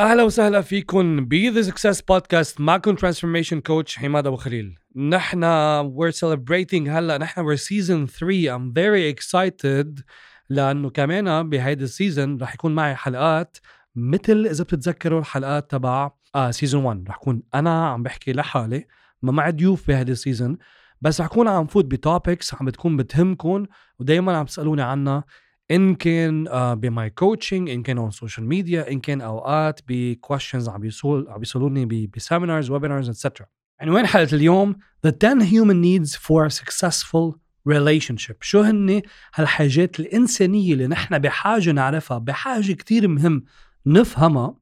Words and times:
أهلا 0.00 0.22
وسهلا 0.22 0.60
فيكم 0.60 1.24
ب 1.24 1.34
The 1.34 1.62
Success 1.62 2.00
Podcast 2.00 2.60
معكم 2.60 2.94
transformation 2.94 3.60
coach 3.60 3.98
حماد 3.98 4.26
أبو 4.26 4.36
خليل. 4.36 4.78
نحن 4.96 5.44
we're 5.82 6.12
celebrating 6.12 6.88
هلا 6.88 7.18
نحن 7.18 7.40
we're 7.46 7.60
season 7.60 8.10
3 8.18 8.56
I'm 8.56 8.72
very 8.72 9.14
excited 9.16 10.02
لأنه 10.48 10.90
كمان 10.90 11.48
بهيدي 11.48 11.84
ال 11.84 11.92
season 11.92 12.42
رح 12.42 12.54
يكون 12.54 12.74
معي 12.74 12.94
حلقات 12.94 13.56
مثل 13.96 14.46
إذا 14.50 14.64
بتتذكروا 14.64 15.20
الحلقات 15.20 15.70
تبع 15.70 16.10
آه 16.34 16.50
season 16.50 16.84
1 16.84 17.04
رح 17.08 17.16
كون 17.16 17.42
أنا 17.54 17.88
عم 17.88 18.02
بحكي 18.02 18.32
لحالي 18.32 18.86
ما 19.22 19.32
معي 19.32 19.52
ضيوف 19.52 19.88
بهيدي 19.88 20.12
ال 20.12 20.19
season 20.19 20.58
بس 21.00 21.20
رح 21.20 21.26
كون 21.26 21.48
عم 21.48 21.66
فوت 21.66 21.84
ب 21.84 21.94
topics 21.94 22.54
عم 22.54 22.66
بتكون 22.66 22.96
بتهمكم 22.96 23.66
ودائما 23.98 24.36
عم 24.36 24.44
تسألوني 24.46 24.82
عنها. 24.82 25.24
إن 25.70 25.94
كان 25.94 26.48
uh, 26.48 26.52
ب 26.52 26.71
my 26.71 27.10
coaching 27.10 27.70
إن 27.70 27.82
كان 27.82 27.98
on 27.98 28.10
social 28.10 28.46
media 28.46 28.90
إن 28.90 29.00
كان 29.00 29.20
أوقات 29.20 29.80
ب 29.88 29.96
questions 29.96 30.68
عم 30.68 30.80
بيسول 30.80 31.26
عم 31.28 31.38
بيسالوني 31.38 32.06
ب 32.16 32.22
seminars 32.22 32.70
webinars 32.70 33.08
et 33.08 33.17
cetera 33.17 33.46
عنوان 33.80 34.06
حلقه 34.06 34.34
اليوم؟ 34.34 34.76
The 35.06 35.12
10 35.24 35.44
Human 35.44 35.80
Needs 35.82 36.16
for 36.16 36.48
Successful 36.48 37.34
Relationship. 37.68 38.36
شو 38.40 38.60
هن 38.60 39.02
هالحاجات 39.34 40.00
الإنسانية 40.00 40.72
اللي 40.72 40.86
نحن 40.86 41.18
بحاجة 41.18 41.70
نعرفها 41.72 42.18
بحاجة 42.18 42.72
كتير 42.72 43.08
مهم 43.08 43.44
نفهمها 43.86 44.54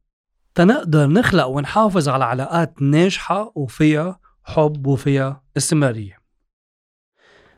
تنقدر 0.54 1.06
نخلق 1.06 1.46
ونحافظ 1.46 2.08
على 2.08 2.24
علاقات 2.24 2.82
ناجحة 2.82 3.52
وفيها 3.54 4.20
حب 4.44 4.86
وفيها 4.86 5.42
استمرارية. 5.56 6.17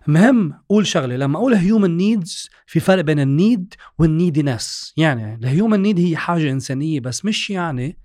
مهم 0.07 0.55
قول 0.69 0.87
شغلة 0.87 1.17
لما 1.17 1.39
أقول 1.39 1.55
human 1.55 1.97
needs 1.97 2.51
في 2.67 2.81
فرق 2.81 3.05
بين 3.05 3.21
ال 3.21 3.32
need 3.32 3.75
وال 3.99 4.16
neediness 4.16 4.95
يعني 4.97 5.35
ال 5.35 5.43
human 5.43 5.83
need 5.83 5.99
هي 5.99 6.17
حاجة 6.17 6.51
إنسانية 6.51 7.01
بس 7.01 7.25
مش 7.25 7.51
يعني 7.51 7.99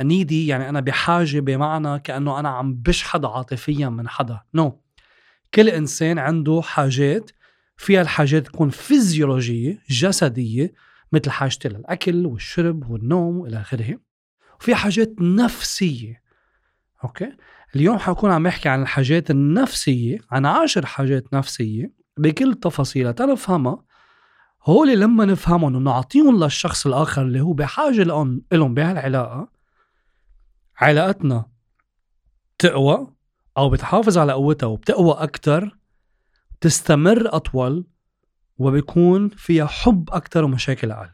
needy 0.00 0.46
يعني 0.46 0.68
أنا 0.68 0.80
بحاجة 0.80 1.40
بمعنى 1.40 1.98
كأنه 1.98 2.40
أنا 2.40 2.48
عم 2.48 2.74
بشحد 2.74 3.24
عاطفيا 3.24 3.88
من 3.88 4.08
حدا. 4.08 4.40
no 4.54 4.70
no. 4.70 4.72
كل 5.54 5.68
إنسان 5.68 6.18
عنده 6.18 6.60
حاجات 6.64 7.30
فيها 7.76 8.02
الحاجات 8.02 8.46
تكون 8.46 8.70
فيزيولوجيه 8.70 9.78
جسدية 9.90 10.72
مثل 11.12 11.30
حاجتي 11.30 11.68
للاكل 11.68 12.26
والشرب 12.26 12.90
والنوم 12.90 13.38
وإلى 13.38 13.60
آخره. 13.60 13.98
وفي 14.60 14.74
حاجات 14.74 15.14
نفسية. 15.20 16.19
أوكي؟ 17.04 17.36
اليوم 17.76 17.98
حكون 17.98 18.30
عم 18.30 18.42
بحكي 18.42 18.68
عن 18.68 18.82
الحاجات 18.82 19.30
النفسية 19.30 20.18
عن 20.30 20.46
عشر 20.46 20.86
حاجات 20.86 21.34
نفسية 21.34 21.92
بكل 22.16 22.54
تفاصيلها. 22.54 23.12
تنفهمها 23.12 23.84
هول 24.64 25.00
لما 25.00 25.24
نفهمهم 25.24 25.76
ونعطيهم 25.76 26.44
للشخص 26.44 26.86
الآخر 26.86 27.22
اللي 27.22 27.40
هو 27.40 27.52
بحاجة 27.52 28.02
لهم 28.02 28.42
لهم 28.52 28.74
بهالعلاقة 28.74 29.48
علاقتنا 30.76 31.44
تقوى 32.58 33.14
أو 33.58 33.70
بتحافظ 33.70 34.18
على 34.18 34.32
قوتها 34.32 34.66
وبتقوى 34.66 35.12
أكتر 35.12 35.78
تستمر 36.60 37.36
أطول 37.36 37.86
وبيكون 38.58 39.28
فيها 39.28 39.66
حب 39.66 40.10
أكتر 40.12 40.44
ومشاكل 40.44 40.90
أقل. 40.90 41.10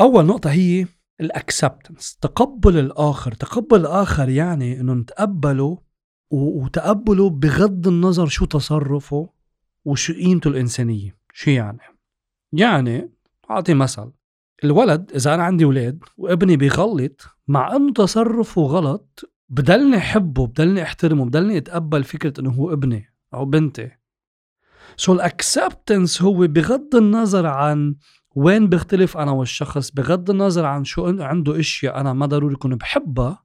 أول 0.00 0.26
نقطة 0.26 0.50
هي 0.50 0.86
ال 1.20 1.29
acceptance 1.29 2.16
تقبل 2.16 2.78
الآخر. 2.78 3.32
تقبل 3.32 3.80
الآخر 3.80 4.28
يعني 4.28 4.80
إنه 4.80 4.94
نتقبله 4.94 5.78
وتقبله 6.30 7.30
بغض 7.30 7.88
النظر 7.88 8.26
شو 8.26 8.44
تصرفه 8.44 9.30
وشو 9.84 10.12
قيمته 10.12 10.48
الإنسانية. 10.48 11.16
شو 11.32 11.50
يعني؟ 11.50 11.78
يعني 12.52 13.10
أعطي 13.50 13.74
مثل 13.74 14.12
الولد 14.64 15.12
إذا 15.14 15.34
أنا 15.34 15.42
عندي 15.42 15.64
أولاد 15.64 16.04
وابني 16.16 16.56
بيغلط 16.56 17.26
مع 17.48 17.76
إنه 17.76 17.92
تصرفه 17.92 18.62
غلط 18.62 19.30
بدلني 19.48 19.96
أحبه 19.96 20.46
بدلني 20.46 20.82
أحترمه 20.82 21.24
بدلني 21.24 21.58
أتقبل 21.58 22.04
فكرة 22.04 22.40
إنه 22.40 22.50
هو 22.50 22.72
ابني 22.72 23.14
أو 23.34 23.44
بنتي. 23.44 23.90
so 24.96 25.12
ال 25.12 25.22
acceptance 25.22 26.22
هو 26.22 26.46
بغض 26.46 26.94
النظر 26.94 27.46
عن 27.46 27.94
وين 28.34 28.68
بختلف 28.68 29.16
أنا 29.16 29.30
والشخص؟ 29.30 29.90
بغض 29.90 30.30
النظر 30.30 30.64
عن 30.64 30.84
شو 30.84 31.22
عنده 31.22 31.60
إشياء 31.60 32.00
أنا 32.00 32.12
ما 32.12 32.26
ضروري 32.26 32.54
اكون 32.54 32.76
بحبها 32.76 33.44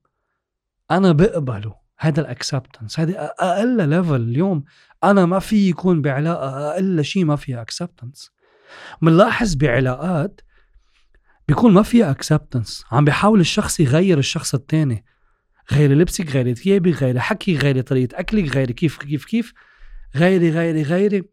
أنا 0.92 1.12
بقبله. 1.12 1.76
هذا 2.00 2.22
ال 2.22 2.29
acceptance 2.29 3.00
هذه 3.00 3.14
أقل 3.40 3.90
level 3.90 4.16
اليوم 4.16 4.64
أنا 5.04 5.26
ما 5.26 5.40
في 5.40 5.70
يكون 5.70 6.02
بعلاقة 6.02 6.72
أقل 6.72 7.04
شيء 7.04 7.26
ما 7.26 7.36
فيها 7.36 7.62
acceptance 7.62 8.32
بنلاحظ 9.02 9.56
بعلاقات 9.56 10.42
بيكون 11.48 11.74
ما 11.74 11.82
فيها 11.82 12.12
acceptance 12.12 12.86
عم 12.92 13.06
بيحاول 13.06 13.40
الشخص 13.40 13.80
يغير 13.80 14.18
الشخص 14.18 14.54
الثاني 14.54 15.06
غير 15.72 15.94
لبسك 15.94 16.32
غير 16.32 16.54
ثيابك 16.54 17.04
غير 17.04 17.20
حكي 17.20 17.58
غير 17.58 17.82
طريقة 17.82 18.20
أكلك 18.20 18.56
غير 18.56 18.72
كيف 18.72 18.98
كيف 18.98 19.26
كيف. 19.26 19.54
غيري 20.16 20.50
غيري 20.52 20.84
غيري. 20.84 21.24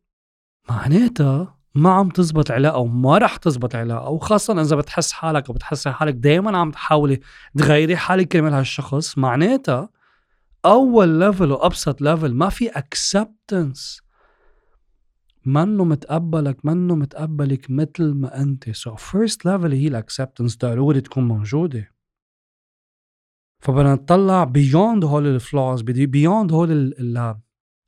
معناتها 0.69 1.56
ما 1.77 1.91
عم 1.91 2.09
تزبط 2.09 2.51
علاقة 2.51 2.79
وما 2.79 3.19
رح 3.19 3.37
تزبط 3.37 3.75
علاقة 3.75 4.11
وخاصه 4.11 4.61
إذا 4.61 4.77
بتحس 4.77 5.13
حالك 5.13 5.51
وبتحسي 5.51 5.91
حالك 5.91 6.15
دائما 6.15 6.59
عم 6.59 6.71
تحاولي 6.71 7.21
تغيري 7.59 7.97
حالك 7.97 8.29
كرمال 8.29 8.53
هالشخص 8.53 9.19
معناتها 9.19 9.89
أول 10.65 11.09
level 11.09 11.53
وابسط 11.53 12.01
level 12.01 12.35
ما 12.35 12.49
في 12.49 12.69
acceptance 12.69 14.01
منه 15.45 15.85
متقبلك 15.85 16.67
منه 16.67 16.95
متقبلك 16.95 17.71
مثل 17.71 18.13
ما 18.15 18.41
أنت. 18.43 18.71
so 18.71 18.95
first 18.95 19.47
level 19.47 19.73
هي 19.73 19.89
ال 19.89 19.95
acceptance 19.95 20.57
ضروري 20.59 21.01
تكون 21.01 21.29
موجودة. 21.29 21.93
فبدنا 23.61 23.95
نطلع 23.95 24.45
beyond 24.45 25.05
هول 25.05 25.27
ال 25.27 25.36
flaws 25.36 25.83
beyond 25.83 26.53
هول 26.53 26.95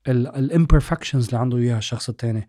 ال 0.08 0.16
imperfections 0.16 1.24
اللي 1.24 1.38
عنده 1.38 1.58
إياها 1.58 1.78
الشخص 1.78 2.08
الثاني 2.08 2.48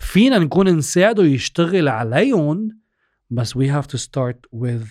فينا 0.00 0.38
نكون 0.38 0.68
نساعده 0.68 1.24
يشتغل 1.24 1.88
عليهم 1.88 2.80
بس 3.30 3.58
we 3.58 3.62
have 3.62 3.86
to 3.86 3.98
start 3.98 4.36
with 4.56 4.86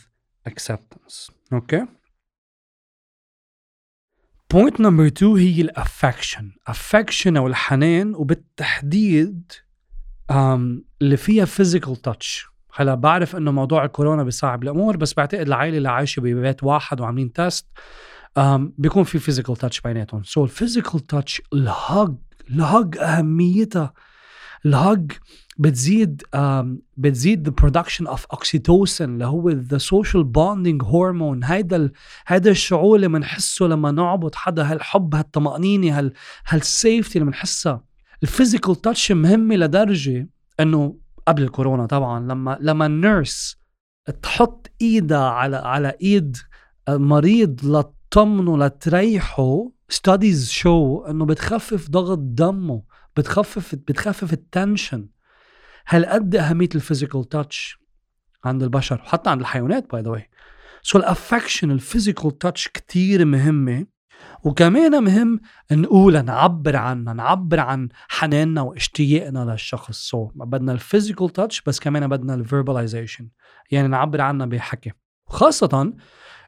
acceptance. 0.50 1.32
okay 1.54 1.86
point 4.52 4.80
number 4.82 5.06
2 5.06 5.38
هي 5.38 5.62
ال 5.62 5.71
affection 5.71 6.52
affection 6.70 7.38
أو 7.38 7.48
الحنان 7.48 8.16
وبالتحديد 8.16 9.52
um, 10.32 10.36
اللي 11.02 11.18
فيها 11.18 11.46
physical 11.46 11.96
touch. 12.08 12.50
هلا 12.74 12.96
بعرف 12.96 13.36
إنه 13.36 13.52
موضوع 13.52 13.86
الكورونا 13.86 14.24
بيصعب 14.24 14.64
الأمور 14.64 14.98
بس 14.98 15.14
بعتقد 15.14 15.48
العائلة 15.48 15.78
اللي 15.78 15.90
عايشة 15.90 16.20
ببيت 16.20 16.64
واحد 16.64 17.02
وعاملين 17.02 17.34
test 17.34 17.68
um, 18.40 18.42
بيكون 18.78 19.04
في 19.04 19.20
physical 19.20 19.56
touch 19.56 19.82
بيناتهم. 19.84 20.24
so 20.24 20.44
ال 20.44 20.50
physical 20.50 21.00
touch 21.00 21.42
ال 21.54 21.69
hug 21.69 22.16
ال 22.50 22.62
hug 22.62 22.98
أهميتها. 22.98 23.94
الهج 24.66 25.12
بتزيد 25.58 26.24
بتزيد 26.98 27.50
the 27.50 27.54
production 27.64 28.06
of 28.08 28.20
oxytocin 28.38 29.02
اللي 29.02 29.26
هو 29.26 29.52
the 29.52 29.80
social 29.80 30.24
bonding 30.24 30.86
hormone. 30.86 31.46
هيدا 31.46 31.76
ال... 31.76 31.92
هيدا 32.28 32.52
الشعور 32.52 32.96
اللي 32.96 33.08
بنحسه 33.08 33.66
لما 33.66 33.92
نعبط 33.92 34.36
حدا 34.36 34.72
هالحب 34.72 35.16
هالطمأنينة 35.16 36.00
هال 36.00 36.14
هال 36.48 36.66
safety 36.66 37.20
اللي 37.20 37.32
بنحسها 37.32 37.84
ال 38.24 38.30
physical 38.30 38.76
touch 38.76 39.12
مهمة 39.12 39.56
لدرجة 39.56 40.30
إنه 40.60 40.96
قبل 41.28 41.44
الكورونا 41.44 41.86
طبعا 41.86 42.20
لما 42.20 42.58
لما 42.62 42.86
ال 42.86 42.98
nurse 42.98 43.58
تحط 44.22 44.72
إيدها 44.82 45.30
على 45.30 45.56
على 45.56 45.94
إيد 46.02 46.38
مريض 46.90 47.66
لتطمنه 47.66 48.58
لتريحه 48.58 49.70
studies 49.90 50.50
show 50.50 51.02
إنه 51.10 51.26
بتخفف 51.26 51.90
ضغط 51.90 52.18
دمه. 52.22 52.82
بتخفف 53.18 53.76
بتخفف 53.76 54.34
ال 54.34 54.42
tension. 54.42 55.10
هالقد 55.88 56.36
أهمية 56.36 56.70
ال 56.76 56.82
physical 56.82 57.30
touch 57.30 57.80
عند 58.44 58.64
البشر؟ 58.64 59.02
وحتى 59.06 59.30
عند 59.30 59.42
الحيوانات 59.42 59.92
by 59.92 60.02
the 60.02 60.10
way 60.10 60.30
so 60.82 61.00
ال 61.00 61.07
affection 61.07 61.72
ال 61.72 61.79
physical 61.79 62.38
touch 62.38 62.68
كتير 62.68 63.26
مهمه 63.26 63.86
وكمان 64.44 65.04
مهم 65.04 65.40
نقول 65.72 66.26
نعبر 66.26 66.76
عنها 66.76 67.14
نعبر 67.14 67.60
عن 67.60 67.90
حناننا 68.10 68.62
واشتياقنا 68.62 69.52
للشخص. 69.52 70.10
so 70.10 70.28
so, 70.28 70.32
بدنا 70.36 70.72
ال 70.72 70.78
physical 70.78 71.30
touch 71.30 71.62
بس 71.62 71.80
كمان 71.80 72.08
بدنا 72.08 72.34
ال 72.34 72.41
verbalization 72.41 73.30
يعني 73.72 73.88
نعبر 73.88 74.22
عنها 74.22 74.46
بحكي. 74.46 74.92
خاصة 75.28 75.94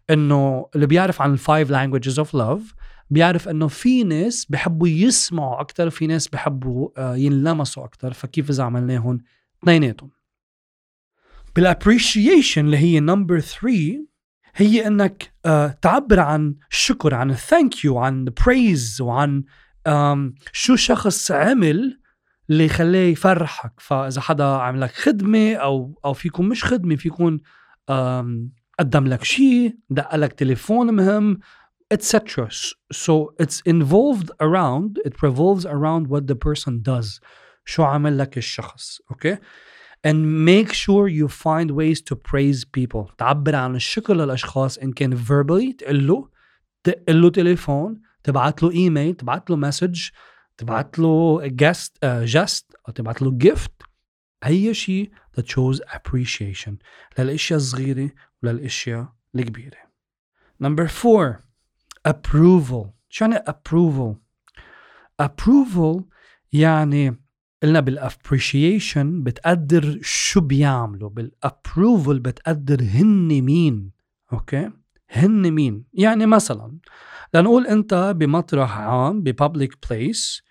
إنه 0.10 0.70
اللي 0.76 0.88
بيعرف 0.88 1.22
عن 1.22 1.34
ال 1.34 1.41
five 1.41 1.72
languages 1.72 2.20
of 2.20 2.34
love 2.34 2.74
بيعرف 3.12 3.50
إنه 3.50 3.68
في 3.68 4.04
ناس 4.04 4.46
بحبوا 4.46 4.88
يسمعوا 4.88 5.62
أكثر 5.62 5.90
في 5.90 6.08
ناس 6.08 6.28
بحبوا 6.28 6.90
آه، 6.98 7.16
ينلمسوا 7.16 7.86
أكثر 7.86 8.14
فكيف 8.14 8.50
إذا 8.50 8.64
عملناهم 8.64 9.20
اثنيناتهم؟ 9.64 10.10
بال 11.56 11.71
appreciation 11.71 12.66
اللي 12.66 12.78
هي 12.78 13.00
number 13.00 13.40
3 13.40 14.06
هي 14.56 14.88
إنك 14.88 15.34
آه، 15.46 15.68
تعبر 15.82 16.20
عن 16.20 16.56
الشكر 16.72 17.16
عن 17.16 17.32
ال 17.32 17.41
thank 17.41 17.86
you 17.86 17.98
عن 17.98 18.26
praise 18.46 19.02
وعن 19.02 19.44
شو 20.52 20.76
شخص 20.76 21.32
عمل 21.32 22.00
اللي 22.50 22.70
خلاه 22.70 23.00
يفرحك. 23.00 23.74
فإذا 23.78 24.22
حدا 24.22 24.44
عمل 24.44 24.82
لك 24.82 24.92
خدمة 24.92 25.54
أو 25.54 26.00
أو 26.06 26.14
فيكم 26.14 26.46
مش 26.46 26.64
خدمة 26.64 26.96
فيكم 26.96 27.40
قدم 28.80 29.08
لك 29.08 29.24
شيء 29.24 29.76
دق 29.90 30.16
لك 30.16 30.34
تليفون 30.34 30.94
مهم 30.94 31.40
etc 31.92 32.50
so 32.92 33.14
it's 33.44 33.60
involved 33.66 34.30
around 34.40 35.00
it 35.06 35.22
revolves 35.22 35.66
around 35.66 36.08
what 36.08 36.28
the 36.28 36.36
person 36.36 36.82
does. 36.82 37.20
شو 37.66 37.84
عمل 37.84 38.18
لك 38.18 38.38
الشخص 38.38 39.02
أوكي 39.12 39.36
okay? 39.36 39.40
and 40.04 40.46
make 40.46 40.74
sure 40.74 41.08
you 41.08 41.28
find 41.28 41.72
ways 41.72 42.02
to 42.02 42.16
praise 42.16 42.66
people. 42.66 43.12
تعبر 43.18 43.56
عن 43.56 43.76
الشكر 43.76 44.14
للأشخاص 44.14 44.78
إن 44.78 44.92
كان 44.94 45.18
verbally 45.18 45.76
تقول 45.78 46.08
له 46.08 46.30
تقول 46.84 47.22
له 47.22 47.30
تليفون 47.30 48.02
تبعت 48.24 48.64
له 48.64 48.72
ايميل 48.72 49.16
تبعت 49.16 49.50
له 49.50 49.56
message 49.56 50.10
تبعت 50.58 51.00
له 51.00 51.42
just 51.48 52.06
just 52.06 52.76
أو 52.88 52.94
تبعت 52.94 53.22
له 53.22 53.32
gift 53.32 53.72
أي 54.46 54.74
شيء 54.74 55.12
that 55.38 55.44
shows 55.44 55.80
appreciation 55.80 56.74
للأشياء 57.20 57.58
الصغيرة 57.58 58.12
وللأشياء 58.44 59.14
الكبيرة. 59.36 59.78
Number 60.60 60.88
four. 60.88 61.51
Approval. 62.08 62.88
شو 63.10 63.26
يعني 63.26 63.44
approval 63.50 64.16
approval 65.22 66.04
يعني 66.54 67.16
قلنا 67.64 67.80
بال 67.80 68.00
appreciation 68.00 69.24
بتقدر 69.24 70.00
شو 70.02 70.42
بيعملوا 70.42 71.10
بال 71.10 71.32
approval 71.32 72.20
بتقدر 72.20 72.82
هن 72.84 73.42
مين 73.42 73.92
أوكي؟ 74.34 74.70
هن 75.10 75.52
مين؟ 75.52 75.86
يعني 75.94 76.26
مثلا 76.26 76.78
لنقول 77.34 77.68
أنت 77.68 78.14
بمطرح 78.18 78.78
عام 78.78 79.22
ب 79.24 79.33
public 79.33 79.90
place 79.90 80.44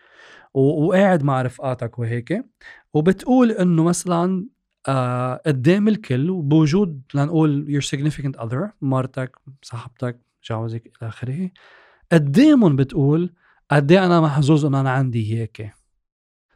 وقاعد 0.55 1.23
مع 1.23 1.43
رفقاتك 1.43 1.99
وهيك 1.99 2.45
وبتقول 2.95 3.51
إنه 3.51 3.85
مثلا 3.85 4.47
آه 4.89 5.43
قدام 5.47 5.89
الكل 5.89 6.31
وبوجود 6.31 7.03
لنقول 7.15 7.81
your 7.81 7.85
significant 7.85 8.41
other 8.41 8.69
مرتك 8.81 9.37
صاحبتك 9.63 10.21
جوزك 10.45 10.87
إلى 10.87 11.09
آخره. 11.09 11.51
قدامهم 12.13 12.77
بتقول 12.77 13.35
قد 13.71 13.93
إيه 13.93 14.07
أنا 14.07 14.21
محظوظ 14.21 14.67
انه 14.67 14.81
أنا 14.81 14.91
عندي 14.91 15.39
هيك؟ 15.39 15.73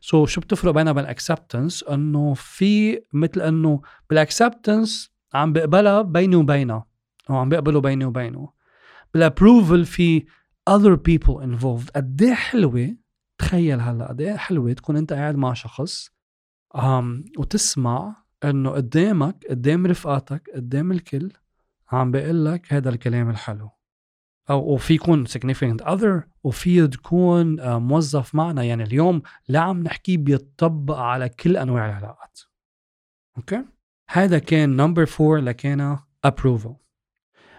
so 0.00 0.26
so, 0.26 0.28
شو 0.28 0.40
بتفرق 0.40 0.72
بينها 0.72 0.90
وبين 0.90 1.04
ال 1.04 1.12
acceptance 1.12 1.82
إنه 1.82 2.34
في 2.34 3.02
مثل 3.12 3.40
إنه 3.40 3.80
بال 4.10 4.27
acceptance 4.27 5.10
عم 5.34 5.52
بقبلها 5.52 6.02
بيني 6.02 6.36
وبينها 6.36 6.86
أو 7.30 7.36
عم 7.36 7.48
بيقبلوا 7.48 7.80
بيني 7.80 8.04
وبينه. 8.04 8.52
بالابروفل 9.14 9.84
في 9.84 10.24
other 10.70 10.96
people 10.96 11.42
involved. 11.42 11.90
قد 11.96 12.22
إيه 12.22 12.34
حلوة؟ 12.34 12.96
تخيل 13.38 13.80
هلأ 13.80 14.08
قد 14.08 14.20
إيه 14.20 14.36
حلوة 14.36 14.72
تكون 14.72 14.96
أنت 14.96 15.12
قاعد 15.12 15.36
مع 15.36 15.52
شخص 15.52 16.08
um, 16.76 17.38
وتسمع 17.38 18.16
إنه 18.44 18.70
قدامك 18.70 19.46
قدام 19.50 19.86
رفقاتك 19.86 20.50
قدام 20.54 20.92
الكل 20.92 21.32
عم 21.92 22.10
بيقول 22.10 22.44
لك 22.44 22.72
هذا 22.72 22.90
الكلام 22.90 23.30
الحلو. 23.30 23.70
أو 24.50 24.74
وفي 24.74 24.94
يكون 24.94 25.26
significant 25.26 25.84
other 25.84 26.22
وفي 26.42 26.86
تكون 26.86 27.60
آه، 27.60 27.78
موظف 27.78 28.34
معنا. 28.34 28.62
يعني 28.62 28.82
اليوم 28.82 29.22
اللي 29.46 29.58
عم 29.58 29.82
نحكيه 29.82 30.18
بيطبق 30.18 30.98
على 30.98 31.28
كل 31.28 31.56
أنواع 31.56 31.86
العلاقات. 31.86 32.40
أوكي؟ 33.36 33.64
هذا 34.10 34.38
كان 34.38 34.76
number 34.76 35.06
4 35.20 35.40
لكان 35.40 35.98
approval. 36.26 36.74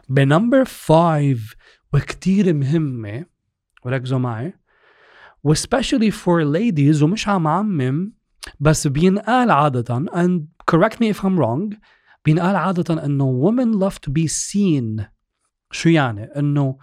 ب 0.10 0.18
number 0.18 0.66
5 0.66 1.56
وكتير 1.94 2.54
مهمة 2.54 3.25
وركزوا 3.86 4.19
معي 4.19 4.54
و 5.44 5.50
specially 5.50 6.12
for 6.12 6.54
ladies 6.54 7.01
ومش 7.01 7.27
عم 7.27 7.48
عمم 7.48 8.13
بس 8.60 8.88
بينقال 8.88 9.51
عادة 9.51 10.06
and 10.06 10.42
correct 10.72 10.95
me 10.95 11.13
if 11.13 11.19
I'm 11.19 11.38
wrong 11.39 11.75
بينقال 12.25 12.56
عادة 12.56 13.06
إنه 13.06 13.51
women 13.51 13.80
love 13.83 13.95
to 13.95 14.12
be 14.12 14.27
seen. 14.27 15.06
شو 15.72 15.89
يعني؟ 15.89 16.24
إنه 16.24 16.77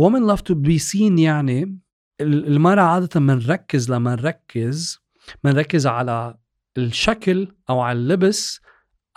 women 0.00 0.36
love 0.36 0.40
to 0.40 0.54
be 0.54 0.78
seen 0.78 1.18
يعني 1.18 1.78
المرأة 2.20 2.82
عادة 2.82 3.20
بنركز 3.20 3.90
لما 3.90 4.14
نركز 4.14 5.00
بنركز 5.44 5.86
على 5.86 6.34
الشكل 6.78 7.48
أو 7.70 7.80
على 7.80 7.98
اللبس 7.98 8.60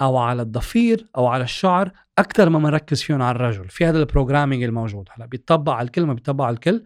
أو 0.02 0.18
على 0.18 0.42
الضفير 0.42 1.08
أو 1.18 1.28
على 1.28 1.44
الشعر 1.44 1.92
أكثر 2.18 2.50
ما 2.50 2.60
بنركز 2.60 3.02
فيهم 3.02 3.22
على 3.22 3.36
الرجل. 3.36 3.70
في 3.70 3.86
هذا 3.86 4.00
ال 4.00 4.05
programming 4.05 4.64
الموجود. 4.64 5.10
هلا 5.12 5.26
بيطبق 5.26 5.72
على 5.72 5.86
الكل 5.86 6.06
ما 6.06 6.14
بيطبق 6.14 6.46
على 6.46 6.54
الكل. 6.54 6.84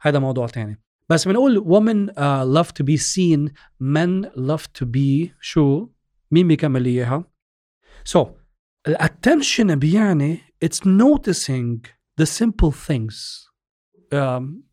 هذا 0.00 0.18
موضوع 0.18 0.46
تاني. 0.46 0.80
بس 1.08 1.28
بنقول 1.28 1.64
women 1.64 2.10
uh, 2.10 2.18
love 2.58 2.68
to 2.68 2.84
be 2.84 2.96
seen 2.96 3.52
men 3.80 4.30
love 4.36 4.62
to 4.80 4.86
be 4.86 5.28
شو؟ 5.40 5.88
مين 6.30 6.48
بيكمل 6.48 6.82
لي 6.82 6.90
إياها؟ 6.90 7.24
So 8.12 8.26
ال 8.88 8.97
attention 8.97 9.78
بيعني 9.78 10.38
it's 10.64 10.78
noticing 10.78 11.80
the 12.20 12.26
simple 12.26 12.72
things. 12.72 13.48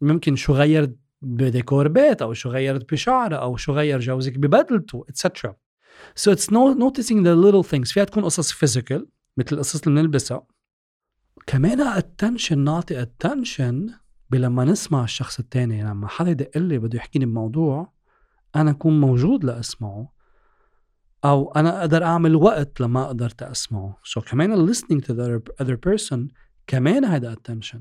ممكن 0.01 0.35
شو 0.35 0.53
غيرت 0.53 0.97
بديكور 1.21 1.87
بيت 1.87 2.21
أو 2.21 2.33
شو 2.33 2.49
غيرت 2.49 2.91
بشعره 2.91 3.35
أو 3.35 3.57
شو 3.57 3.73
غير 3.73 3.99
جوزك 3.99 4.37
ببدلته 4.37 5.05
etc 5.11 5.53
so 6.15 6.31
it's 6.31 6.49
no, 6.51 6.73
noticing 6.73 7.23
the 7.23 7.35
little 7.35 7.63
things. 7.63 7.93
فيها 7.93 8.03
تكون 8.03 8.23
قصص 8.23 8.51
physical 8.53 9.01
مثل 9.37 9.55
القصص 9.55 9.87
اللي 9.87 10.01
بنلبسها. 10.01 10.47
كمان 11.47 12.01
attention 12.01 12.51
نعطي 12.51 13.05
attention 13.05 13.91
بلما 14.29 14.65
نسمع 14.65 15.03
الشخص 15.03 15.39
التاني. 15.39 15.83
لما 15.83 16.07
حدا 16.07 16.31
يدق 16.31 16.57
لي 16.57 16.77
بده 16.77 16.97
يحكيني 16.97 17.25
بموضوع 17.25 17.93
أنا 18.55 18.71
أكون 18.71 18.99
موجود 18.99 19.43
لأسمعه. 19.43 20.14
أو 21.25 21.51
أنا 21.51 21.79
أقدر 21.79 22.03
أعمل 22.03 22.35
وقت 22.35 22.81
لما 22.81 23.07
قدرت 23.07 23.43
اسمعه 23.43 23.97
سو 24.03 24.21
so, 24.21 24.23
كمان 24.23 24.73
listening 24.73 25.01
to 25.01 25.13
the 25.13 25.41
other 25.63 25.77
person 25.89 26.19
كمان 26.67 27.05
هذا 27.05 27.35
attention. 27.35 27.79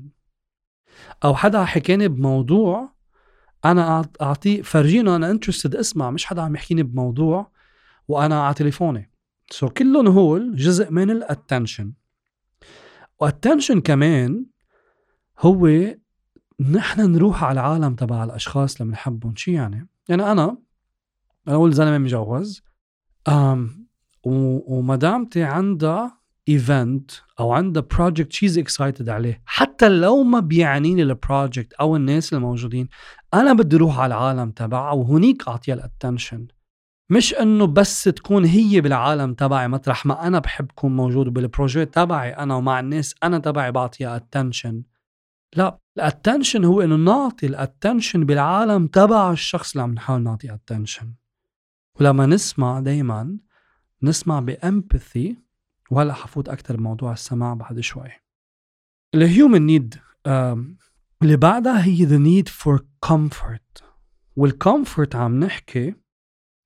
أو 1.23 1.35
حدا 1.35 1.65
حكاني 1.65 2.07
بموضوع 2.07 2.95
أنا 3.65 4.05
أعطيه 4.21 4.61
فرجينه 4.61 5.15
أنا 5.15 5.31
interested 5.31 5.75
أسمع 5.75 6.11
مش 6.11 6.25
حدا 6.25 6.41
عم 6.41 6.55
يحكيني 6.55 6.83
بموضوع 6.83 7.51
وأنا 8.07 8.43
على 8.43 8.53
تليفوني. 8.53 9.11
so 9.51 9.67
so, 9.67 9.71
كلهم 9.71 10.07
هول 10.07 10.55
جزء 10.55 10.91
من 10.91 11.09
ال 11.09 11.17
attention 11.17 11.93
وال 13.19 13.30
attention 13.30 13.81
كمان 13.81 14.45
هو 15.39 15.69
نحن 16.59 17.01
نروح 17.01 17.43
على 17.43 17.59
العالم 17.59 17.95
تبع 17.95 18.23
الأشخاص 18.23 18.81
اللي 18.81 18.91
بنحبهم 18.91 19.35
شو 19.35 19.51
يعني؟ 19.51 19.87
يعني 20.09 20.31
أنا 20.31 20.57
أنا 21.47 21.55
أقول 21.55 21.73
زلمة 21.73 21.97
مجوز 21.97 22.63
أم 23.27 23.85
ومدامتي 24.23 25.43
عندها 25.43 26.17
event 26.49 27.11
أو 27.39 27.51
عندها 27.51 27.83
project 27.97 28.33
she's 28.33 28.57
excited 28.57 29.09
عليه. 29.09 29.41
حتى 29.45 29.89
لو 29.89 30.23
ما 30.23 30.39
بيعنيني 30.39 31.03
ال 31.03 31.12
project 31.12 31.73
أو 31.73 31.95
الناس 31.95 32.33
الموجودين 32.33 32.87
أنا 33.33 33.53
بدي 33.53 33.75
أروح 33.75 33.99
على 33.99 34.15
العالم 34.15 34.51
تبعها 34.51 34.93
وهنيك 34.93 35.47
أعطيها 35.47 35.75
ال 35.75 35.82
attention 35.82 36.47
مش 37.09 37.33
إنه 37.33 37.67
بس 37.67 38.03
تكون 38.03 38.45
هي 38.45 38.81
بالعالم 38.81 39.33
تبعي 39.33 39.67
مطرح 39.67 40.05
ما 40.05 40.27
أنا 40.27 40.39
بحب 40.39 40.71
كون 40.75 40.95
موجود 40.95 41.29
بال 41.29 41.43
project 41.43 41.93
تبعي 41.93 42.29
أنا 42.31 42.55
ومع 42.55 42.79
الناس 42.79 43.15
أنا 43.23 43.37
تبعي 43.39 43.71
بعطيها 43.71 44.15
attention 44.15 44.83
لا 45.55 45.79
ال 45.97 46.04
attention 46.04 46.65
هو 46.65 46.81
إنه 46.81 46.95
نعطي 46.95 47.45
ال 47.45 47.53
attention 47.53 48.25
بالعالم 48.25 48.87
تبع 48.87 49.31
الشخص 49.31 49.71
اللي 49.71 49.83
عم 49.83 49.93
نحاول 49.93 50.23
نعطيه 50.23 50.53
attention 50.53 51.13
ولما 51.99 52.25
نسمع 52.25 52.79
دايما 52.79 53.37
نسمع 54.03 54.39
ب 54.39 54.51
empathy 54.51 55.37
وهلأ 55.91 56.13
حفوت 56.13 56.49
أكثر 56.49 56.77
بموضوع 56.77 57.13
السماع 57.13 57.53
بعد 57.53 57.79
شوي. 57.79 58.09
ال 59.15 59.23
human 59.23 59.65
need 59.65 59.95
اللي 61.21 61.37
بعدها 61.37 61.83
هي 61.83 62.07
the 62.07 62.19
need 62.19 62.51
for 62.51 62.79
comfort. 63.05 63.83
وال 64.35 64.53
comfort 64.53 65.15
عم 65.15 65.39
نحكي 65.39 65.95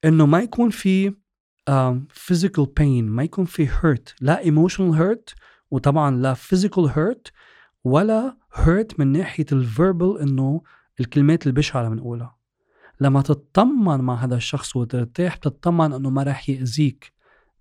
إنه 0.05 0.25
ما 0.25 0.39
يكون 0.39 0.69
في 0.69 1.09
um, 1.09 2.07
physical 2.13 2.65
pain 2.79 3.03
ما 3.03 3.23
يكون 3.23 3.45
في 3.45 3.67
hurt. 3.67 4.15
لا 4.21 4.43
emotional 4.43 4.97
hurt 4.99 5.35
وطبعا 5.71 6.15
لا 6.15 6.35
physical 6.35 6.89
hurt 6.89 7.31
ولا 7.83 8.37
hurt 8.53 8.99
من 8.99 9.07
ناحية 9.07 9.45
ال 9.51 9.61
verbal 9.61 10.19
إنه 10.19 10.61
الكلمات 10.99 11.47
البشعه 11.47 11.81
اللي 11.81 11.95
بنقولها 11.95 12.38
لما 12.99 13.21
تطمن 13.21 14.01
مع 14.01 14.15
هذا 14.15 14.35
الشخص 14.35 14.75
وترتاح 14.75 15.37
بتطمن 15.37 15.93
إنه 15.93 16.09
ما 16.09 16.23
رح 16.23 16.49
يأذيك 16.49 17.13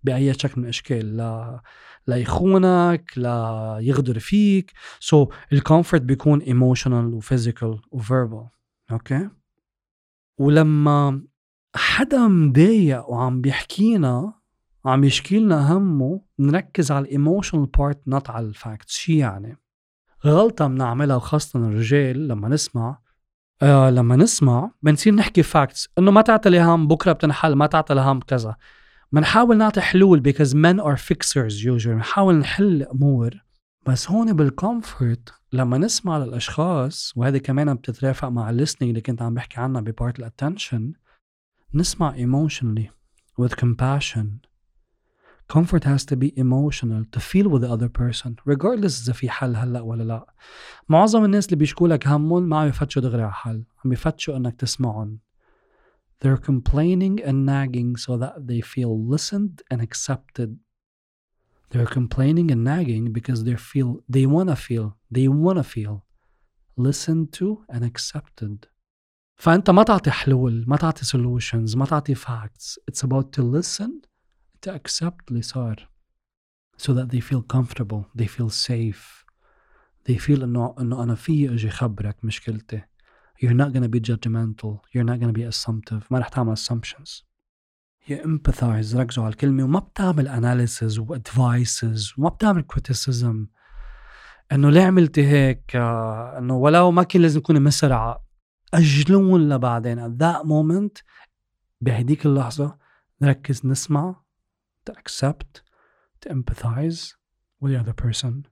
بأي 0.04 0.34
شكل 0.34 0.54
من 0.56 0.64
الأشكال. 0.64 1.16
لا 1.16 1.62
لا 2.06 2.16
يخونك 2.16 3.12
لا 3.16 3.78
يغدر 3.80 4.18
فيك. 4.18 4.72
so 5.00 5.24
so, 5.24 5.28
ال 5.52 5.58
comfort 5.59 6.02
بيكون 6.02 6.40
emotional 6.40 7.14
و 7.14 7.22
physical 7.22 7.80
و 7.90 7.99
verbal 7.99 8.48
أوكي 8.92 9.28
ولما 10.38 11.22
حدا 11.74 12.28
مضايق 12.28 13.10
وعم 13.10 13.40
بيحكينا 13.40 14.38
عم 14.84 15.04
يشكي 15.04 15.38
لنا 15.38 15.72
همه 15.72 16.20
نركز 16.38 16.90
على 16.92 17.04
ال 17.04 17.10
emotional 17.10 17.66
part 17.66 18.08
not 18.08 18.30
على 18.30 18.46
ال 18.46 18.55
facts 18.55 18.96
شو 18.96 19.12
يعني؟ 19.12 19.58
غلطة 20.26 20.66
بنعملها 20.66 21.16
وخاصة 21.16 21.58
الرجال 21.58 22.28
لما 22.28 22.48
نسمع 22.48 22.98
آه 23.62 23.90
لما 23.90 24.16
نسمع 24.16 24.70
بنصير 24.82 25.14
نحكي 25.14 25.42
facts 25.42 25.88
إنه 25.98 26.10
ما 26.10 26.22
تعطي 26.22 26.60
هم 26.60 26.88
بكرة 26.88 27.12
بتنحل 27.12 27.52
ما 27.52 27.66
تعطي 27.66 27.94
هم 27.94 28.20
كذا. 28.20 28.56
بنحاول 29.12 29.58
نعطي 29.58 29.80
حلول 29.80 30.22
because 30.28 30.50
men 30.52 30.80
are 30.84 30.96
fixers 30.96 31.62
usually. 31.64 31.88
بنحاول 31.88 32.34
نحل 32.34 32.64
الأمور. 32.64 33.30
بس 33.86 34.10
هون 34.10 34.32
بال 34.32 34.55
comfort 34.55 35.34
لما 35.52 35.78
نسمع 35.78 36.18
للأشخاص 36.18 37.12
وهذه 37.16 37.38
كمان 37.38 37.74
بتترافق 37.74 38.28
مع 38.28 38.50
ال 38.50 38.54
listening 38.54 38.88
اللي 38.88 39.00
كنت 39.00 39.22
عم 39.22 39.34
بحكي 39.34 39.60
عنها 39.60 39.80
ب 39.80 39.88
part 39.88 40.18
ال 40.18 40.26
attention 40.26 40.92
نسمع 41.74 42.16
emotionally 42.16 42.88
with 43.42 43.52
compassion. 43.52 44.47
comfort 45.47 45.83
has 45.83 46.05
to 46.05 46.15
be 46.15 46.29
emotional 46.37 47.03
to 47.11 47.19
feel 47.19 47.47
with 47.49 47.61
the 47.61 47.71
other 47.75 47.89
person 47.89 48.35
regardless 48.45 49.03
اذا 49.03 49.13
في 49.13 49.29
حل 49.29 49.55
هلا 49.55 49.81
ولا 49.81 50.03
لا 50.03 50.33
معظم 50.89 51.25
الناس 51.25 51.45
اللي 51.45 51.55
بيشكوا 51.55 51.87
لك 51.87 52.07
همهم 52.07 52.49
ما 52.49 52.57
عم 52.57 52.67
يفتشوا 52.67 53.01
دغري 53.01 53.21
على 53.21 53.33
حل 53.33 53.63
عم 53.85 53.93
يفتشوا 53.93 54.37
انك 54.37 54.55
تسمعهم 54.55 55.19
they're 56.23 56.37
complaining 56.37 57.19
and 57.19 57.45
nagging 57.45 57.97
so 57.97 58.17
that 58.17 58.47
they 58.47 58.61
feel 58.61 58.93
listened 59.13 59.61
and 59.71 59.81
accepted 59.81 60.57
they're 61.71 61.93
complaining 61.99 62.51
and 62.51 62.63
nagging 62.63 63.11
because 63.11 63.43
they 63.43 63.55
feel 63.55 63.89
they 64.07 64.25
want 64.25 64.49
to 64.49 64.55
feel 64.55 64.97
they 65.11 65.27
want 65.27 65.57
to 65.57 65.63
feel 65.63 65.95
listened 66.77 67.33
to 67.33 67.65
and 67.69 67.83
accepted 67.83 68.65
فانت 69.35 69.69
ما 69.69 69.83
تعطي 69.83 70.11
حلول 70.11 70.65
ما 70.67 70.77
تعطي 70.77 71.05
solutions 71.05 71.77
ما 71.77 71.85
تعطي 71.85 72.15
facts 72.15 72.77
it's 72.91 73.03
about 73.03 73.31
to 73.37 73.41
listen 73.41 74.06
to 74.66 74.70
accept 74.70 75.28
اللي 75.28 75.42
صار 75.42 75.88
so 76.82 76.92
that 76.92 77.08
they 77.10 77.20
feel 77.20 77.42
comfortable 77.56 78.04
they 78.18 78.26
feel 78.26 78.50
safe 78.50 79.24
they 80.08 80.18
feel 80.18 80.42
انه 80.42 80.74
انه 80.80 81.02
أنا 81.02 81.14
في 81.14 81.54
أجي 81.54 81.70
خبرك 81.70 82.24
مشكلتي 82.24 82.82
you're 83.44 83.58
not 83.62 83.72
gonna 83.72 83.88
be 83.88 84.00
judgmental 84.00 84.80
you're 84.94 85.08
not 85.10 85.20
gonna 85.20 85.38
be 85.38 85.44
assumptive 85.52 86.02
ما 86.10 86.18
رح 86.18 86.28
تعمل 86.28 86.56
assumptions 86.56 87.22
you 88.08 88.14
empathize 88.14 88.96
ركزوا 88.96 89.24
على 89.24 89.32
الكلمة 89.32 89.64
وما 89.64 89.78
بتعمل 89.78 90.28
analysis 90.28 90.98
و 90.98 91.16
advices 91.16 92.18
وما 92.18 92.28
بتعمل 92.28 92.64
criticism 92.74 93.58
انه 94.52 94.70
ليه 94.70 94.82
عملتي 94.82 95.26
هيك 95.26 95.76
آه، 95.76 96.38
انه 96.38 96.56
ولو 96.56 96.90
ما 96.90 97.02
كان 97.02 97.22
لازم 97.22 97.40
تكوني 97.40 97.60
مسرعة 97.60 98.24
اجلون 98.74 99.48
لبعدين 99.48 100.08
at 100.08 100.22
that 100.22 100.42
moment 100.44 101.02
بهديك 101.80 102.26
اللحظة 102.26 102.78
نركز 103.22 103.66
نسمع 103.66 104.27
to 104.88 104.92
accept 105.02 105.62
to 106.20 106.26
empathize 106.36 107.14
with 107.60 107.70
the 107.72 107.78
other 107.82 107.96
person. 108.04 108.46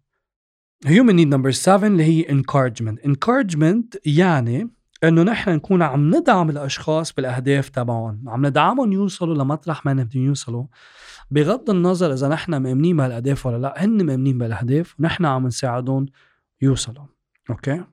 Human 0.84 1.16
need 1.16 1.28
number 1.28 1.52
seven 1.52 1.92
اللي 1.92 2.04
هي 2.04 2.24
encouragement. 2.24 2.98
Encouragement 3.04 3.96
يعني 4.06 4.70
إنه 5.04 5.22
نحن 5.22 5.50
نكون 5.50 5.82
عم 5.82 6.14
ندعم 6.14 6.50
الأشخاص 6.50 7.12
بالأهداف 7.12 7.68
تبعهم. 7.68 8.28
عم 8.28 8.46
ندعمهم 8.46 8.92
يوصلوا 8.92 9.34
لمطرح 9.34 9.86
ما 9.86 9.92
بدهم 9.92 10.24
يوصلوا. 10.24 10.66
بغض 11.30 11.70
النظر 11.70 12.12
إذا 12.12 12.28
نحن 12.28 12.62
مؤمنين 12.62 12.96
بهالأهداف 12.96 13.46
ولا 13.46 13.56
لا 13.56 13.84
هن 13.84 14.06
مؤمنين 14.06 14.38
بالأهداف 14.38 15.00
ونحن 15.00 15.24
عم 15.24 15.46
نساعدهم 15.46 16.06
يوصلوا. 16.62 17.04
أوكي 17.50 17.84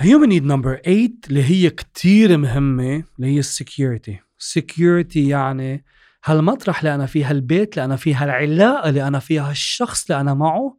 human 0.00 0.30
need 0.30 0.44
number 0.44 0.82
8 0.84 1.10
اللي 1.28 1.44
هي 1.44 1.70
كتير 1.70 2.38
مهمة 2.38 3.04
اللي 3.18 3.34
هي 3.34 3.38
ال 3.38 4.20
security 4.56 4.86
security 4.86 5.16
يعني 5.16 5.84
هالمطرح 6.30 6.78
اللي 6.78 6.94
أنا 6.94 7.06
فيه 7.06 7.30
هالبيت 7.30 7.74
اللي 7.74 7.84
أنا 7.84 7.96
فيه 7.96 8.22
هالعلاقة 8.22 8.88
اللي 8.88 9.08
أنا 9.08 9.18
فيها 9.18 9.50
هالشخص 9.50 10.10
اللي 10.10 10.20
أنا 10.20 10.34
معه 10.34 10.78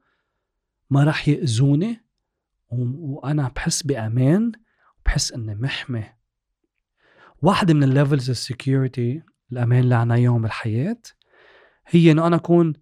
ما 0.90 1.04
راح 1.04 1.28
يأذوني 1.28 2.06
وأنا 2.70 3.52
بحس 3.56 3.84
بأمان 3.84 4.52
بحس 5.06 5.32
إني 5.32 5.56
محمي. 5.56 6.04
واحدة 7.42 7.74
من 7.74 7.84
ال 7.84 7.90
levels 7.90 8.30
ال 8.30 8.40
security 8.40 9.22
الأمان 9.52 9.80
اللي 9.80 9.96
عنا 9.96 10.16
إياهم 10.16 10.42
بالحياة 10.42 11.02
هي 11.88 12.12
إنه 12.12 12.28
أنا 12.28 12.36
أكون 12.36 12.74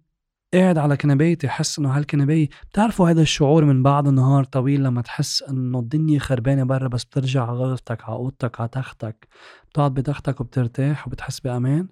قاعد 0.54 0.78
على 0.78 0.96
كنبايتي 0.96 1.48
حس 1.48 1.78
إنه 1.78 1.96
هالكنباية 1.96 2.48
بتعرفوا 2.70 3.10
هذا 3.10 3.22
الشعور 3.22 3.64
من 3.64 3.82
بعد 3.82 4.08
النهار 4.08 4.44
طويل 4.44 4.82
لما 4.82 5.02
تحس 5.02 5.42
إنه 5.42 5.78
الدنيا 5.78 6.18
خربانة 6.18 6.64
برا 6.64 6.88
بس 6.88 7.04
بترجع 7.04 7.42
على 7.42 7.58
غرفتك 7.58 8.04
على 8.04 8.16
أوضتك 8.16 8.60
على 8.60 8.68
تختك 8.68 9.28
بتقعد 9.70 9.94
بتختك 9.94 10.40
وبترتاح 10.40 11.06
وبتحس 11.06 11.40
بأمان؟ 11.40 11.88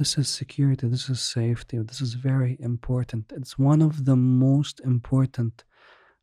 This 0.00 0.16
is 0.16 0.28
security, 0.30 0.88
this 0.88 1.10
is 1.10 1.20
safety, 1.20 1.76
this 1.76 2.00
is 2.00 2.14
very 2.14 2.56
important. 2.60 3.24
It's 3.36 3.58
one 3.58 3.82
of 3.82 4.06
the 4.06 4.16
most 4.16 4.80
important 4.80 5.64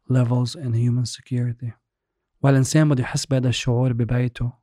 levels 0.10 0.55
in 0.55 0.74
human 0.74 1.05
security. 1.05 1.74
والإنسان 2.41 2.89
بده 2.89 3.03
يحس 3.03 3.25
بهذا 3.25 3.50
الشعور 3.50 3.93
ببيته 3.93 4.53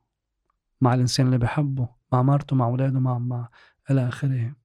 مع 0.81 0.93
الإنسان 0.93 1.25
اللي 1.25 1.37
بحبه 1.37 1.89
مع 2.11 2.21
مرته 2.21 2.55
مع 2.55 2.65
أولاده 2.65 2.99
مع 2.99 3.17
مع 3.17 3.49
إلى 3.91 4.07
آخره 4.07 4.55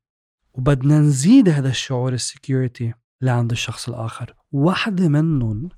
وبدنا 0.53 0.99
نزيد 0.99 1.49
هذا 1.49 1.69
الشعور 1.69 2.13
السكيورتي 2.13 2.95
لعند 3.21 3.51
الشخص 3.51 3.89
الآخر 3.89 4.35
واحدة 4.53 5.09
منهم 5.09 5.69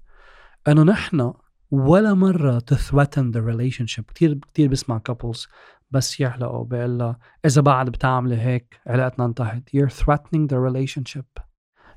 إنه 0.68 0.82
نحن 0.82 1.32
ولا 1.72 2.14
مرة 2.14 2.58
تثوتن 2.58 3.32
the 3.32 3.36
relationship 3.36 4.04
كتير 4.04 4.38
كتير 4.52 4.68
بسمع 4.68 5.00
couples 5.10 5.48
بس 5.90 6.20
يحلقوا 6.20 6.64
بيقول 6.64 6.98
لها 6.98 7.18
إذا 7.46 7.60
بعد 7.60 7.90
بتعملي 7.90 8.40
هيك 8.40 8.80
علاقتنا 8.86 9.24
انتهت 9.24 9.70
you're 9.76 9.90
threatening 9.90 10.46
the 10.52 10.56
relationship 10.56 11.42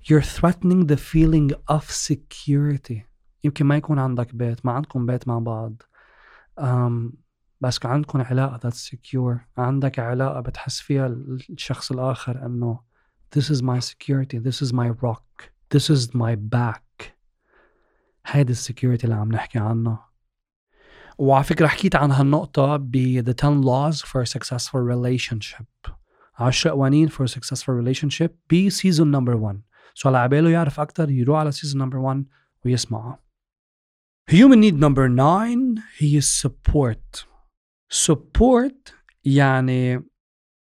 you're 0.09 0.39
threatening 0.39 0.85
the 0.87 0.97
feeling 0.97 1.55
of 1.71 1.83
security 1.91 3.05
يمكن 3.43 3.65
ما 3.65 3.77
يكون 3.77 3.99
عندك 3.99 4.35
بيت 4.35 4.65
ما 4.65 4.71
عندكم 4.71 5.05
بيت 5.05 5.27
مع 5.27 5.39
بعض 5.39 5.81
um, 6.59 7.13
بس 7.61 7.85
عندكم 7.85 8.21
علاقة 8.21 8.69
that's 8.69 8.95
secure 8.95 9.39
عندك 9.57 9.99
علاقة 9.99 10.39
بتحس 10.39 10.79
فيها 10.79 11.07
الشخص 11.07 11.91
الآخر 11.91 12.45
أنه 12.45 12.79
this 13.37 13.43
is 13.43 13.61
my 13.61 13.79
security 13.79 14.39
this 14.39 14.67
is 14.67 14.71
my 14.73 14.89
rock 15.03 15.51
this 15.75 15.89
is 15.89 16.07
my 16.13 16.35
back 16.35 16.84
هيدي 18.25 18.51
ال 18.51 18.57
security 18.57 19.03
اللي 19.03 19.15
عم 19.15 19.31
نحكي 19.31 19.59
عنها. 19.59 20.09
وعلى 21.17 21.43
فكرة 21.43 21.67
حكيت 21.67 21.95
عن 21.95 22.11
هالنقطة 22.11 22.77
ب 22.77 23.21
The 23.21 23.33
10 23.33 23.61
Laws 23.61 24.01
for 24.01 24.21
a 24.21 24.25
Successful 24.25 24.81
Relationship. 24.81 25.95
10 26.39 26.71
قوانين 26.71 27.09
for 27.09 27.23
a 27.23 27.27
Successful 27.27 27.73
Relationship 27.73 28.31
ب 28.49 28.69
season 28.69 29.11
number 29.11 29.35
1 29.35 29.61
so 29.93 30.09
على 30.09 30.17
عباله 30.17 30.49
يعرف 30.49 30.79
أكتر 30.79 31.09
يروح 31.09 31.39
على 31.39 31.51
season 31.51 31.75
number 31.75 31.95
1 31.95 32.25
ويسمعها 32.65 33.19
Human 34.31 34.59
need 34.59 34.79
number 34.79 35.07
9 35.07 35.75
هي 35.97 36.21
support. 36.21 37.25
Support 37.93 38.93
يعني 39.25 40.03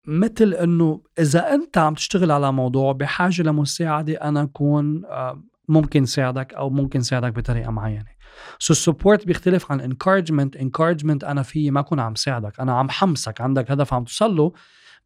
مثل 0.08 0.54
إنه 0.54 1.02
إذا 1.20 1.54
أنت 1.54 1.78
عم 1.78 1.94
تشتغل 1.94 2.32
على 2.32 2.52
موضوع 2.52 2.92
بحاجة 2.92 3.42
لمساعدة 3.42 4.14
أنا 4.14 4.42
أكون 4.42 5.06
آه، 5.06 5.44
ممكن 5.68 6.06
ساعدك 6.06 6.54
أو 6.54 6.70
ممكن 6.70 7.02
ساعدك 7.02 7.34
بطريقة 7.34 7.72
معينة. 7.72 8.18
so 8.60 8.74
so 8.74 8.94
support 8.94 9.26
بيختلف 9.26 9.72
عن 9.72 9.92
encouragement. 9.92 10.60
Encouragement 10.60 11.28
أنا 11.28 11.44
في 11.44 11.72
ما 11.72 11.80
اكون 11.80 12.00
عم 12.00 12.16
ساعدك. 12.16 12.60
أنا 12.60 12.74
عم 12.74 12.90
حمسك. 12.90 13.42
عندك 13.42 13.72
هدف 13.72 13.94
عم 13.94 14.04
توصل 14.04 14.36
له 14.36 14.54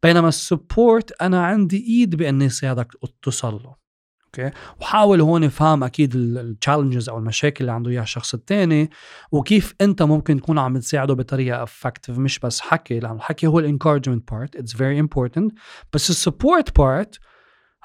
بينما 0.02 0.28
ال 0.28 0.40
support 0.40 1.22
أنا 1.22 1.46
عندي 1.46 1.86
إيد 1.88 2.16
بإني 2.16 2.48
ساعدك 2.48 2.92
توصل 3.22 3.54
له 3.54 3.82
okay 4.26 4.50
وحاول 4.80 5.20
هون 5.20 5.44
افهم 5.44 5.84
أكيد 5.84 6.14
ال 6.14 6.23
challenges 6.23 7.08
أو 7.08 7.18
المشاكل 7.18 7.64
اللي 7.64 7.72
عنده 7.72 7.90
إياها 7.90 8.02
الشخص 8.02 8.34
الثاني 8.34 8.90
وكيف 9.32 9.74
أنت 9.80 10.02
ممكن 10.02 10.40
تكون 10.40 10.58
عم 10.58 10.78
تساعده 10.78 11.14
بطريقة 11.14 11.62
effective 11.62 12.18
مش 12.18 12.38
بس 12.38 12.60
حكي 12.60 13.00
لأنه 13.00 13.14
الحكي 13.14 13.46
هو 13.46 13.58
ال 13.58 13.63
encouragement 13.63 14.32
part 14.32 14.56
it's 14.56 14.76
very 14.76 15.00
important 15.00 15.52
بس 15.92 16.10
ال 16.10 16.19
support 16.19 16.78
part 16.78 17.18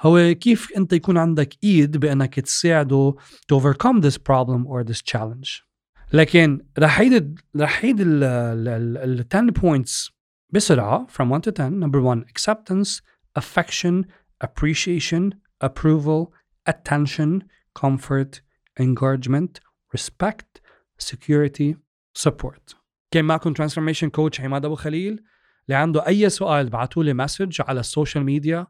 هو 0.00 0.34
كيف 0.34 0.68
انت 0.76 0.92
يكون 0.92 1.18
عندك 1.18 1.54
إيد 1.64 1.96
بإنك 1.96 2.40
تساعده 2.40 3.14
to 3.52 3.56
overcome 3.56 4.00
this 4.02 4.16
problem 4.18 4.66
or 4.66 4.84
this 4.90 5.02
challenge 5.12 5.68
لكن 6.12 6.66
رح 6.78 7.00
عيد 7.00 7.40
رح 7.56 7.84
عيد 7.84 7.96
ال 8.00 9.28
10 9.28 9.50
points 9.50 10.10
بسرعة 10.50 11.06
from 11.06 11.30
1 11.30 11.40
to 11.42 11.52
10 11.52 11.80
number 11.80 12.00
1 12.00 12.24
acceptance 12.24 13.00
affection 13.38 14.04
appreciation 14.44 15.34
approval 15.64 16.32
attention 16.70 17.42
comfort 17.74 18.40
encouragement 18.80 19.60
respect 19.96 20.60
security 20.98 21.74
support 22.18 22.74
كان 23.10 23.24
معكم 23.24 23.54
transformation 23.54 24.08
coach 24.08 24.40
عماد 24.40 24.64
ابو 24.64 24.74
خليل 24.74 25.22
اللي 25.66 25.76
عنده 25.76 26.06
اي 26.06 26.30
سؤال 26.30 26.66
ابعتوا 26.66 27.04
لي 27.04 27.14
مسج 27.14 27.60
على 27.60 27.80
السوشيال 27.80 28.24
ميديا 28.24 28.66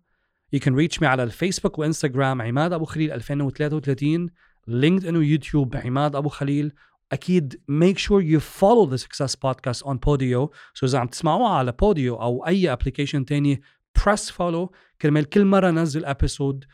You 0.52 0.60
can 0.60 0.74
reach 0.74 1.00
me 1.00 1.04
على 1.04 1.22
الفيسبوك 1.22 1.78
وإنستغرام 1.78 2.42
عماد 2.42 2.72
أبو 2.72 2.84
خليل 2.84 3.12
2033 3.12 4.28
لينكد 4.66 5.06
ان 5.06 5.16
ويوتيوب 5.16 5.76
عماد 5.76 6.16
أبو 6.16 6.28
خليل. 6.28 6.72
أكيد 7.12 7.60
make 7.70 7.98
sure 7.98 8.22
you 8.22 8.40
follow 8.40 8.86
the 8.86 8.98
success 8.98 9.34
podcast 9.34 9.82
on 9.86 9.98
Podeo. 9.98 10.50
So 10.74 10.84
إذا 10.84 10.98
عم 10.98 11.06
تسمعوها 11.06 11.50
على 11.50 11.72
Podeo 11.72 12.20
أو 12.20 12.46
أي 12.46 12.72
application 12.72 13.24
تاني 13.24 13.62
press 13.98 14.30
follow. 14.30 14.68
كرمال 15.02 15.24
كل 15.28 15.44
مرة 15.44 15.70
نزل 15.70 16.04
episode 16.04 16.64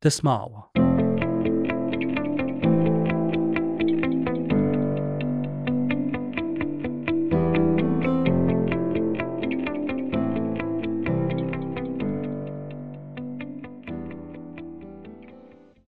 تسمعوها. 0.00 0.85